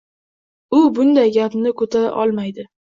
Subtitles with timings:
[0.79, 2.71] U bunday gapni ko'tara olmaydi.